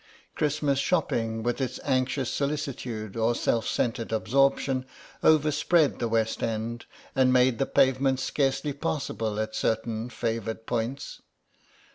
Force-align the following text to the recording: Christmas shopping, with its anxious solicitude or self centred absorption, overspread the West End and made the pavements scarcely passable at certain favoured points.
Christmas 0.33 0.79
shopping, 0.79 1.43
with 1.43 1.61
its 1.61 1.79
anxious 1.83 2.31
solicitude 2.31 3.15
or 3.15 3.35
self 3.35 3.67
centred 3.67 4.11
absorption, 4.11 4.83
overspread 5.21 5.99
the 5.99 6.07
West 6.07 6.41
End 6.41 6.87
and 7.15 7.31
made 7.31 7.59
the 7.59 7.67
pavements 7.67 8.23
scarcely 8.23 8.73
passable 8.73 9.39
at 9.39 9.53
certain 9.53 10.09
favoured 10.09 10.65
points. 10.65 11.21